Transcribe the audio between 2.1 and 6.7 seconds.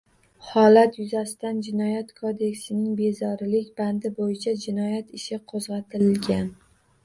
kodeksining “bezorilik” bandi bo‘yicha jinoyat ishi qo‘zg‘atilgan